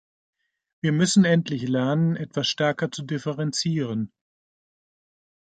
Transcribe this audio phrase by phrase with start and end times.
[0.81, 4.11] Wir müssen endlich lernen, etwas stärker zu differenzieren.